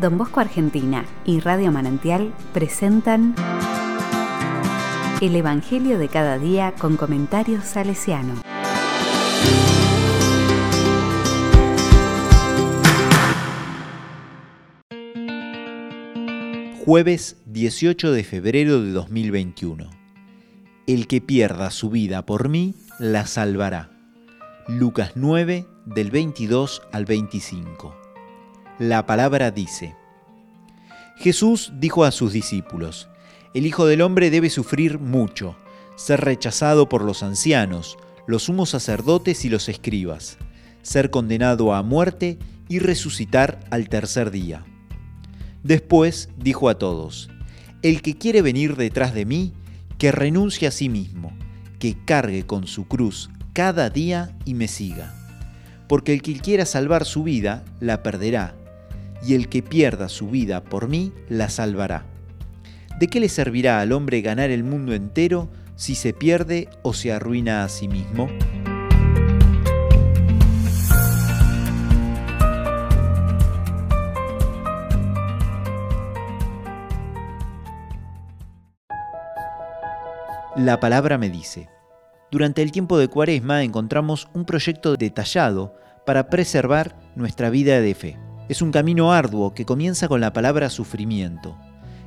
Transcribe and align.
Don 0.00 0.16
Bosco 0.16 0.40
Argentina 0.40 1.04
y 1.26 1.40
Radio 1.40 1.70
Manantial 1.70 2.32
presentan 2.54 3.34
El 5.20 5.36
Evangelio 5.36 5.98
de 5.98 6.08
cada 6.08 6.38
día 6.38 6.72
con 6.78 6.96
comentarios 6.96 7.64
salesiano. 7.64 8.40
Jueves 16.86 17.36
18 17.44 18.12
de 18.12 18.24
febrero 18.24 18.82
de 18.82 18.92
2021. 18.92 19.90
El 20.86 21.08
que 21.08 21.20
pierda 21.20 21.70
su 21.70 21.90
vida 21.90 22.24
por 22.24 22.48
mí, 22.48 22.74
la 22.98 23.26
salvará. 23.26 23.90
Lucas 24.66 25.12
9, 25.14 25.66
del 25.84 26.10
22 26.10 26.80
al 26.90 27.04
25. 27.04 27.99
La 28.80 29.04
palabra 29.04 29.50
dice, 29.50 29.94
Jesús 31.18 31.70
dijo 31.78 32.04
a 32.04 32.10
sus 32.10 32.32
discípulos, 32.32 33.10
El 33.52 33.66
Hijo 33.66 33.84
del 33.84 34.00
Hombre 34.00 34.30
debe 34.30 34.48
sufrir 34.48 34.98
mucho, 34.98 35.54
ser 35.96 36.22
rechazado 36.22 36.88
por 36.88 37.02
los 37.02 37.22
ancianos, 37.22 37.98
los 38.26 38.44
sumos 38.44 38.70
sacerdotes 38.70 39.44
y 39.44 39.50
los 39.50 39.68
escribas, 39.68 40.38
ser 40.80 41.10
condenado 41.10 41.74
a 41.74 41.82
muerte 41.82 42.38
y 42.70 42.78
resucitar 42.78 43.60
al 43.68 43.90
tercer 43.90 44.30
día. 44.30 44.64
Después 45.62 46.30
dijo 46.38 46.70
a 46.70 46.78
todos, 46.78 47.28
El 47.82 48.00
que 48.00 48.16
quiere 48.16 48.40
venir 48.40 48.76
detrás 48.76 49.12
de 49.12 49.26
mí, 49.26 49.52
que 49.98 50.10
renuncie 50.10 50.66
a 50.66 50.70
sí 50.70 50.88
mismo, 50.88 51.36
que 51.78 52.02
cargue 52.06 52.46
con 52.46 52.66
su 52.66 52.88
cruz 52.88 53.28
cada 53.52 53.90
día 53.90 54.34
y 54.46 54.54
me 54.54 54.68
siga. 54.68 55.14
Porque 55.86 56.14
el 56.14 56.22
que 56.22 56.40
quiera 56.40 56.64
salvar 56.64 57.04
su 57.04 57.24
vida, 57.24 57.62
la 57.78 58.02
perderá, 58.02 58.54
y 59.22 59.34
el 59.34 59.48
que 59.48 59.62
pierda 59.62 60.08
su 60.08 60.30
vida 60.30 60.62
por 60.64 60.88
mí, 60.88 61.12
la 61.28 61.48
salvará. 61.48 62.06
¿De 62.98 63.08
qué 63.08 63.20
le 63.20 63.28
servirá 63.28 63.80
al 63.80 63.92
hombre 63.92 64.20
ganar 64.20 64.50
el 64.50 64.64
mundo 64.64 64.94
entero 64.94 65.50
si 65.74 65.94
se 65.94 66.12
pierde 66.12 66.68
o 66.82 66.92
se 66.92 67.12
arruina 67.12 67.64
a 67.64 67.68
sí 67.68 67.88
mismo? 67.88 68.28
La 80.56 80.78
palabra 80.78 81.16
me 81.16 81.30
dice, 81.30 81.70
durante 82.30 82.60
el 82.60 82.70
tiempo 82.70 82.98
de 82.98 83.08
Cuaresma 83.08 83.62
encontramos 83.62 84.28
un 84.34 84.44
proyecto 84.44 84.96
detallado 84.96 85.74
para 86.04 86.28
preservar 86.28 86.96
nuestra 87.16 87.48
vida 87.48 87.80
de 87.80 87.94
fe. 87.94 88.29
Es 88.50 88.62
un 88.62 88.72
camino 88.72 89.12
arduo 89.12 89.54
que 89.54 89.64
comienza 89.64 90.08
con 90.08 90.20
la 90.20 90.32
palabra 90.32 90.70
sufrimiento. 90.70 91.56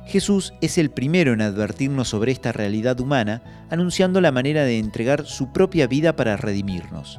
Jesús 0.04 0.52
es 0.60 0.76
el 0.76 0.90
primero 0.90 1.32
en 1.32 1.40
advertirnos 1.40 2.08
sobre 2.08 2.32
esta 2.32 2.52
realidad 2.52 3.00
humana, 3.00 3.40
anunciando 3.70 4.20
la 4.20 4.30
manera 4.30 4.64
de 4.64 4.78
entregar 4.78 5.24
su 5.24 5.54
propia 5.54 5.86
vida 5.86 6.16
para 6.16 6.36
redimirnos. 6.36 7.18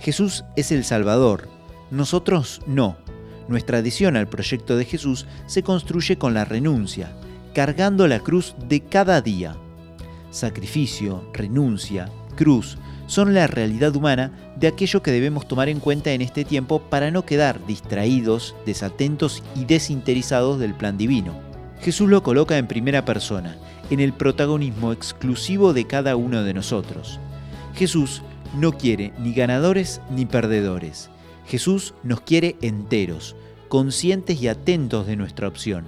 Jesús 0.00 0.44
es 0.54 0.70
el 0.70 0.84
Salvador, 0.84 1.48
nosotros 1.90 2.60
no. 2.66 2.98
Nuestra 3.48 3.78
adhesión 3.78 4.18
al 4.18 4.28
proyecto 4.28 4.76
de 4.76 4.84
Jesús 4.84 5.26
se 5.46 5.62
construye 5.62 6.18
con 6.18 6.34
la 6.34 6.44
renuncia, 6.44 7.16
cargando 7.54 8.06
la 8.06 8.20
cruz 8.20 8.54
de 8.68 8.80
cada 8.80 9.22
día. 9.22 9.56
Sacrificio, 10.30 11.26
renuncia, 11.32 12.10
cruz 12.36 12.76
son 13.08 13.34
la 13.34 13.46
realidad 13.46 13.96
humana 13.96 14.30
de 14.56 14.68
aquello 14.68 15.02
que 15.02 15.10
debemos 15.10 15.48
tomar 15.48 15.68
en 15.68 15.80
cuenta 15.80 16.12
en 16.12 16.20
este 16.20 16.44
tiempo 16.44 16.78
para 16.78 17.10
no 17.10 17.24
quedar 17.24 17.66
distraídos, 17.66 18.54
desatentos 18.66 19.42
y 19.56 19.64
desinteresados 19.64 20.60
del 20.60 20.74
plan 20.74 20.98
divino. 20.98 21.32
Jesús 21.80 22.08
lo 22.08 22.22
coloca 22.22 22.58
en 22.58 22.68
primera 22.68 23.04
persona, 23.04 23.56
en 23.90 24.00
el 24.00 24.12
protagonismo 24.12 24.92
exclusivo 24.92 25.72
de 25.72 25.86
cada 25.86 26.16
uno 26.16 26.44
de 26.44 26.52
nosotros. 26.54 27.18
Jesús 27.74 28.22
no 28.54 28.72
quiere 28.72 29.12
ni 29.18 29.32
ganadores 29.32 30.02
ni 30.10 30.26
perdedores. 30.26 31.08
Jesús 31.46 31.94
nos 32.02 32.20
quiere 32.20 32.56
enteros, 32.60 33.36
conscientes 33.68 34.42
y 34.42 34.48
atentos 34.48 35.06
de 35.06 35.16
nuestra 35.16 35.48
opción, 35.48 35.86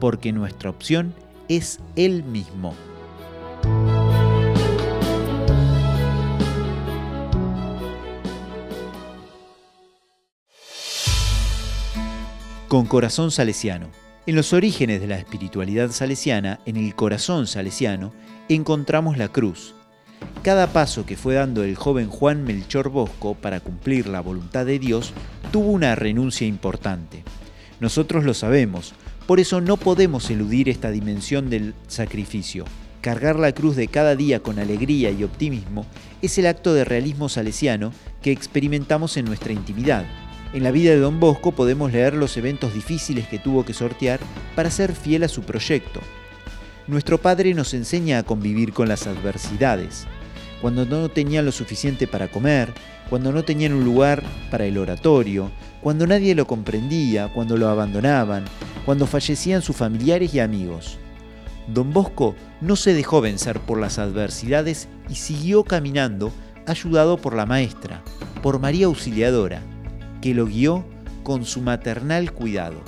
porque 0.00 0.32
nuestra 0.32 0.70
opción 0.70 1.12
es 1.48 1.80
Él 1.96 2.24
mismo. 2.24 2.74
Con 12.72 12.86
corazón 12.86 13.30
salesiano. 13.30 13.90
En 14.24 14.34
los 14.34 14.54
orígenes 14.54 15.02
de 15.02 15.06
la 15.06 15.18
espiritualidad 15.18 15.90
salesiana, 15.90 16.58
en 16.64 16.78
el 16.78 16.94
corazón 16.94 17.46
salesiano, 17.46 18.14
encontramos 18.48 19.18
la 19.18 19.28
cruz. 19.28 19.74
Cada 20.42 20.72
paso 20.72 21.04
que 21.04 21.18
fue 21.18 21.34
dando 21.34 21.64
el 21.64 21.76
joven 21.76 22.08
Juan 22.08 22.44
Melchor 22.44 22.88
Bosco 22.88 23.34
para 23.34 23.60
cumplir 23.60 24.06
la 24.08 24.22
voluntad 24.22 24.64
de 24.64 24.78
Dios 24.78 25.12
tuvo 25.50 25.70
una 25.70 25.94
renuncia 25.96 26.46
importante. 26.46 27.24
Nosotros 27.78 28.24
lo 28.24 28.32
sabemos, 28.32 28.94
por 29.26 29.38
eso 29.38 29.60
no 29.60 29.76
podemos 29.76 30.30
eludir 30.30 30.70
esta 30.70 30.90
dimensión 30.90 31.50
del 31.50 31.74
sacrificio. 31.88 32.64
Cargar 33.02 33.38
la 33.38 33.52
cruz 33.52 33.76
de 33.76 33.88
cada 33.88 34.16
día 34.16 34.40
con 34.40 34.58
alegría 34.58 35.10
y 35.10 35.24
optimismo 35.24 35.84
es 36.22 36.38
el 36.38 36.46
acto 36.46 36.72
de 36.72 36.86
realismo 36.86 37.28
salesiano 37.28 37.92
que 38.22 38.32
experimentamos 38.32 39.18
en 39.18 39.26
nuestra 39.26 39.52
intimidad. 39.52 40.06
En 40.52 40.62
la 40.62 40.70
vida 40.70 40.90
de 40.90 40.98
Don 40.98 41.18
Bosco 41.18 41.52
podemos 41.52 41.92
leer 41.92 42.12
los 42.12 42.36
eventos 42.36 42.74
difíciles 42.74 43.26
que 43.26 43.38
tuvo 43.38 43.64
que 43.64 43.72
sortear 43.72 44.20
para 44.54 44.70
ser 44.70 44.94
fiel 44.94 45.24
a 45.24 45.28
su 45.28 45.42
proyecto. 45.42 46.00
Nuestro 46.86 47.16
Padre 47.16 47.54
nos 47.54 47.72
enseña 47.72 48.18
a 48.18 48.22
convivir 48.22 48.74
con 48.74 48.86
las 48.86 49.06
adversidades. 49.06 50.06
Cuando 50.60 50.84
no 50.84 51.08
tenían 51.08 51.46
lo 51.46 51.52
suficiente 51.52 52.06
para 52.06 52.28
comer, 52.28 52.74
cuando 53.08 53.32
no 53.32 53.44
tenían 53.44 53.72
un 53.72 53.84
lugar 53.84 54.22
para 54.50 54.66
el 54.66 54.76
oratorio, 54.76 55.50
cuando 55.80 56.06
nadie 56.06 56.34
lo 56.34 56.46
comprendía, 56.46 57.28
cuando 57.28 57.56
lo 57.56 57.68
abandonaban, 57.68 58.44
cuando 58.84 59.06
fallecían 59.06 59.62
sus 59.62 59.76
familiares 59.76 60.34
y 60.34 60.40
amigos. 60.40 60.98
Don 61.66 61.94
Bosco 61.94 62.34
no 62.60 62.76
se 62.76 62.92
dejó 62.92 63.22
vencer 63.22 63.58
por 63.60 63.80
las 63.80 63.98
adversidades 63.98 64.88
y 65.08 65.14
siguió 65.14 65.64
caminando 65.64 66.30
ayudado 66.66 67.16
por 67.16 67.34
la 67.34 67.46
maestra, 67.46 68.02
por 68.42 68.58
María 68.58 68.86
Auxiliadora, 68.86 69.62
que 70.22 70.34
lo 70.34 70.46
guió 70.46 70.84
con 71.24 71.44
su 71.44 71.60
maternal 71.60 72.32
cuidado. 72.32 72.80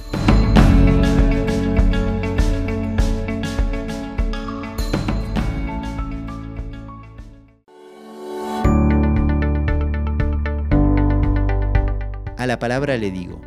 A 12.39 12.47
la 12.47 12.59
palabra 12.61 12.97
le 12.97 13.11
digo, 13.11 13.41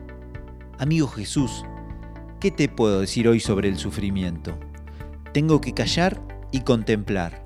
amigo 0.79 1.07
Jesús, 1.07 1.63
¿qué 2.41 2.51
te 2.51 2.67
puedo 2.67 2.99
decir 2.99 3.29
hoy 3.29 3.39
sobre 3.39 3.69
el 3.69 3.77
sufrimiento? 3.77 4.59
Tengo 5.33 5.61
que 5.61 5.73
callar 5.73 6.19
y 6.51 6.61
contemplar. 6.61 7.45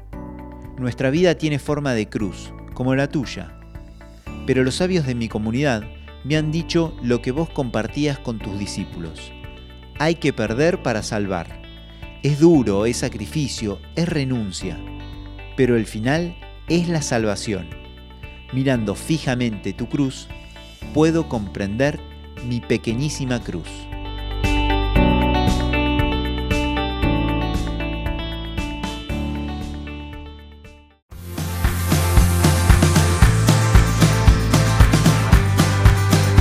Nuestra 0.79 1.11
vida 1.11 1.35
tiene 1.35 1.59
forma 1.59 1.93
de 1.93 2.09
cruz, 2.09 2.51
como 2.73 2.95
la 2.95 3.07
tuya, 3.07 3.59
pero 4.47 4.63
los 4.63 4.75
sabios 4.75 5.05
de 5.05 5.13
mi 5.13 5.27
comunidad 5.27 5.83
me 6.23 6.37
han 6.37 6.51
dicho 6.51 6.95
lo 7.01 7.21
que 7.21 7.31
vos 7.31 7.49
compartías 7.49 8.19
con 8.19 8.39
tus 8.39 8.57
discípulos. 8.59 9.31
Hay 9.99 10.15
que 10.15 10.33
perder 10.33 10.81
para 10.83 11.03
salvar. 11.03 11.61
Es 12.23 12.39
duro, 12.39 12.85
es 12.85 12.97
sacrificio, 12.97 13.79
es 13.95 14.07
renuncia, 14.07 14.77
pero 15.57 15.75
el 15.75 15.85
final 15.85 16.35
es 16.67 16.87
la 16.87 17.01
salvación. 17.01 17.69
Mirando 18.53 18.95
fijamente 18.95 19.73
tu 19.73 19.87
cruz, 19.87 20.27
puedo 20.93 21.27
comprender 21.27 21.99
mi 22.47 22.59
pequeñísima 22.59 23.41
cruz. 23.41 23.69